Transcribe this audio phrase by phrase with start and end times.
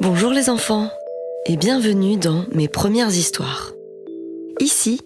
[0.00, 0.88] Bonjour les enfants
[1.46, 3.72] et bienvenue dans mes premières histoires.
[4.60, 5.00] Ici,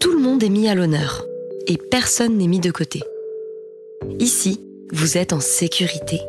[0.00, 1.24] tout le monde est mis à l'honneur
[1.66, 3.00] et personne n'est mis de côté.
[4.18, 4.60] Ici,
[4.92, 6.20] vous êtes en sécurité.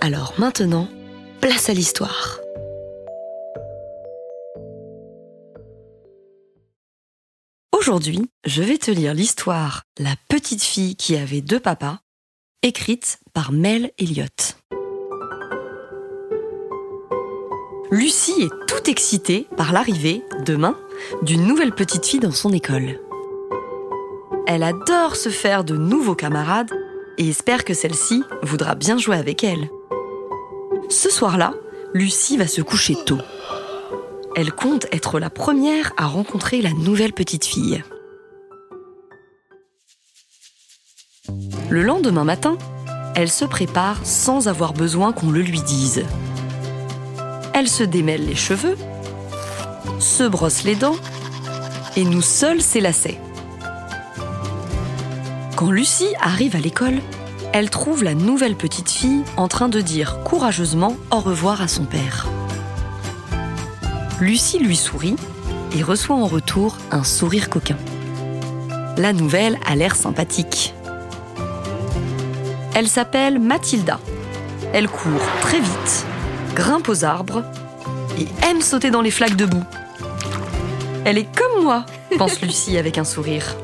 [0.00, 0.88] Alors maintenant,
[1.40, 2.40] place à l'histoire.
[7.88, 12.00] Aujourd'hui, je vais te lire l'histoire La petite fille qui avait deux papas,
[12.62, 14.58] écrite par Mel Elliott.
[17.90, 20.76] Lucie est toute excitée par l'arrivée, demain,
[21.22, 23.00] d'une nouvelle petite fille dans son école.
[24.46, 26.74] Elle adore se faire de nouveaux camarades
[27.16, 29.70] et espère que celle-ci voudra bien jouer avec elle.
[30.90, 31.54] Ce soir-là,
[31.94, 33.22] Lucie va se coucher tôt.
[34.40, 37.82] Elle compte être la première à rencontrer la nouvelle petite fille.
[41.68, 42.56] Le lendemain matin,
[43.16, 46.04] elle se prépare sans avoir besoin qu'on le lui dise.
[47.52, 48.76] Elle se démêle les cheveux,
[49.98, 50.98] se brosse les dents
[51.96, 53.18] et nous seuls ses lacets.
[55.56, 57.00] Quand Lucie arrive à l'école,
[57.52, 61.86] elle trouve la nouvelle petite fille en train de dire courageusement au revoir à son
[61.86, 62.28] père.
[64.20, 65.16] Lucie lui sourit
[65.76, 67.76] et reçoit en retour un sourire coquin.
[68.96, 70.74] La nouvelle a l'air sympathique.
[72.74, 74.00] Elle s'appelle Mathilda.
[74.72, 76.06] Elle court très vite
[76.58, 77.44] grimpe aux arbres
[78.18, 79.62] et aime sauter dans les flaques de boue.
[81.04, 81.86] Elle est comme moi,
[82.18, 83.56] pense Lucie avec un sourire.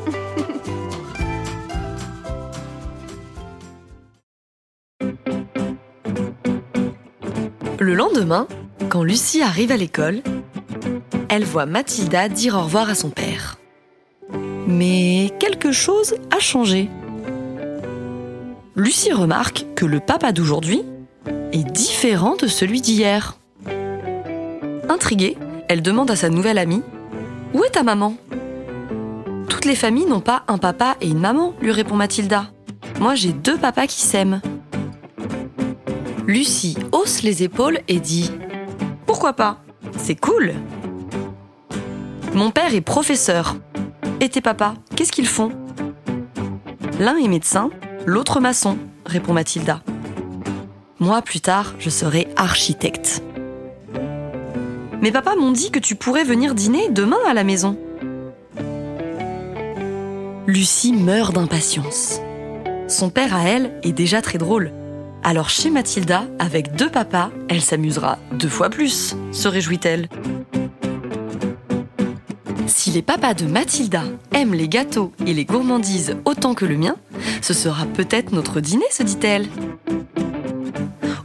[7.80, 8.46] Le lendemain,
[8.88, 10.22] quand Lucie arrive à l'école,
[11.28, 13.58] elle voit Mathilda dire au revoir à son père.
[14.66, 16.88] Mais quelque chose a changé.
[18.76, 20.82] Lucie remarque que le papa d'aujourd'hui
[21.52, 23.38] est différent de celui d'hier.
[24.88, 25.36] Intriguée,
[25.68, 26.82] elle demande à sa nouvelle amie
[27.52, 28.16] Où est ta maman?
[29.48, 32.50] Toutes les familles n'ont pas un papa et une maman, lui répond Mathilda.
[33.00, 34.40] Moi, j'ai deux papas qui s'aiment.
[36.26, 38.30] Lucie hausse les épaules et dit
[39.06, 39.58] Pourquoi pas?
[39.96, 40.54] C'est cool
[42.34, 43.56] Mon père est professeur.
[44.20, 45.52] Et tes papas, qu'est-ce qu'ils font?
[46.98, 47.70] L'un est médecin,
[48.06, 49.82] l'autre maçon, répond Mathilda.
[50.98, 53.22] Moi, plus tard, je serai architecte.
[55.00, 57.78] Mes papas m'ont dit que tu pourrais venir dîner demain à la maison.
[60.48, 62.20] Lucie meurt d'impatience.
[62.88, 64.72] Son père à elle est déjà très drôle.
[65.22, 70.08] Alors chez Mathilda, avec deux papas, elle s'amusera deux fois plus, se réjouit-elle.
[72.94, 76.94] Les papas de Mathilda aiment les gâteaux et les gourmandises autant que le mien,
[77.42, 79.48] ce sera peut-être notre dîner, se dit-elle.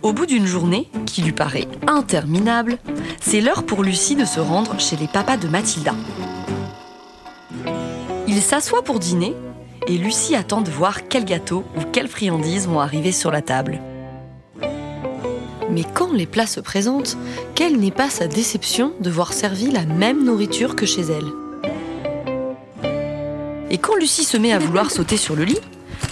[0.01, 2.79] Au bout d'une journée, qui lui paraît interminable,
[3.21, 5.93] c'est l'heure pour Lucie de se rendre chez les papas de Mathilda.
[8.27, 9.35] Il s'assoit pour dîner
[9.87, 13.79] et Lucie attend de voir quel gâteau ou quelles friandises vont arriver sur la table.
[15.69, 17.15] Mais quand les plats se présentent,
[17.53, 21.31] quelle n'est pas sa déception de voir servi la même nourriture que chez elle?
[23.71, 25.59] Et quand Lucie se met à vouloir sauter sur le lit,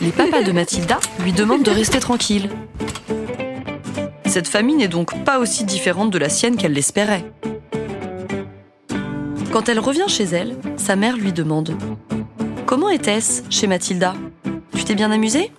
[0.02, 2.50] les papas de Mathilda lui demandent de rester tranquille.
[4.26, 7.26] Cette famille n'est donc pas aussi différente de la sienne qu'elle l'espérait.
[9.52, 11.76] Quand elle revient chez elle, sa mère lui demande
[12.68, 14.14] Comment était-ce chez Mathilda?
[14.76, 15.52] Tu t'es bien amusée?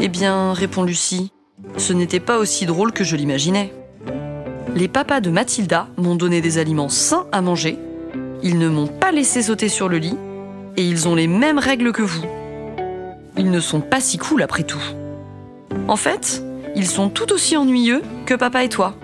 [0.00, 1.30] Eh bien, répond Lucie,
[1.76, 3.72] ce n'était pas aussi drôle que je l'imaginais.
[4.74, 7.78] Les papas de Mathilda m'ont donné des aliments sains à manger,
[8.42, 10.16] ils ne m'ont pas laissé sauter sur le lit,
[10.76, 12.24] et ils ont les mêmes règles que vous.
[13.36, 14.82] Ils ne sont pas si cool après tout.
[15.88, 16.42] En fait,
[16.76, 18.94] ils sont tout aussi ennuyeux que papa et toi.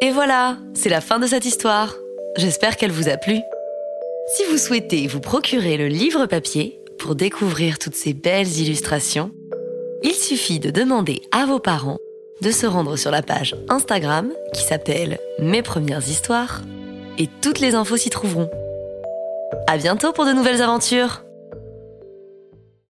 [0.00, 1.94] Et voilà, c'est la fin de cette histoire.
[2.36, 3.40] J'espère qu'elle vous a plu.
[4.34, 9.30] Si vous souhaitez vous procurer le livre papier pour découvrir toutes ces belles illustrations,
[10.02, 11.98] il suffit de demander à vos parents
[12.40, 16.62] de se rendre sur la page Instagram qui s'appelle Mes premières histoires
[17.18, 18.50] et toutes les infos s'y trouveront.
[19.66, 21.25] À bientôt pour de nouvelles aventures!